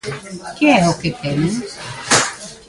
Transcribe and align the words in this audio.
Que 0.57 0.67
é 0.79 0.83
o 0.91 0.97
que 1.01 1.11
temen? 1.21 1.53